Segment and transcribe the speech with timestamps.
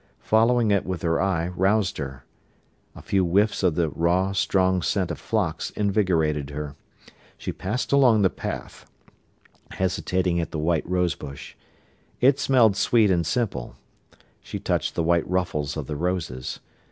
[0.21, 2.25] Following it with her eye roused her.
[2.95, 6.75] A few whiffs of the raw, strong scent of phlox invigorated her.
[7.37, 8.89] She passed along the path,
[9.69, 11.53] hesitating at the white rose bush.
[12.19, 13.75] It smelled sweet and simple.
[14.41, 16.59] She touched the white ruffles of the roses.